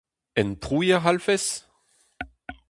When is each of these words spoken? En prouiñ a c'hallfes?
En 0.39 0.49
prouiñ 0.61 0.95
a 0.97 0.99
c'hallfes? 1.01 1.45